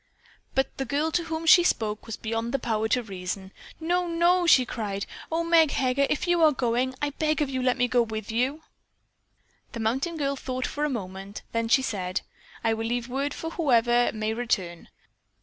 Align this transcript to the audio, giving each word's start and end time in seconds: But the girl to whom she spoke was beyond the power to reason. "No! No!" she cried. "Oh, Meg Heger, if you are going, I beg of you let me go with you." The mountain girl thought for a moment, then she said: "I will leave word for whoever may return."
But 0.55 0.75
the 0.79 0.85
girl 0.85 1.11
to 1.11 1.25
whom 1.25 1.45
she 1.45 1.63
spoke 1.63 2.07
was 2.07 2.17
beyond 2.17 2.55
the 2.55 2.57
power 2.57 2.87
to 2.87 3.03
reason. 3.03 3.51
"No! 3.79 4.07
No!" 4.07 4.47
she 4.47 4.65
cried. 4.65 5.05
"Oh, 5.31 5.43
Meg 5.43 5.69
Heger, 5.69 6.07
if 6.09 6.27
you 6.27 6.41
are 6.41 6.51
going, 6.51 6.95
I 7.03 7.11
beg 7.11 7.39
of 7.39 7.51
you 7.51 7.61
let 7.61 7.77
me 7.77 7.87
go 7.87 8.01
with 8.01 8.31
you." 8.31 8.63
The 9.73 9.79
mountain 9.79 10.17
girl 10.17 10.35
thought 10.35 10.65
for 10.65 10.85
a 10.85 10.89
moment, 10.89 11.43
then 11.51 11.67
she 11.67 11.83
said: 11.83 12.21
"I 12.63 12.73
will 12.73 12.87
leave 12.87 13.09
word 13.09 13.31
for 13.35 13.51
whoever 13.51 14.11
may 14.11 14.33
return." 14.33 14.89